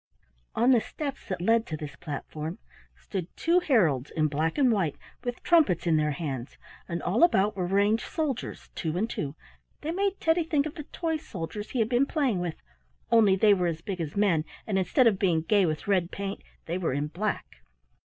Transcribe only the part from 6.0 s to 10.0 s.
hands, and all about were ranged soldiers two and two. They